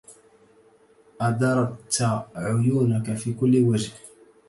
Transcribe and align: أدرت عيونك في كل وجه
أدرت 1.21 2.01
عيونك 2.35 3.13
في 3.13 3.33
كل 3.33 3.61
وجه 3.63 3.91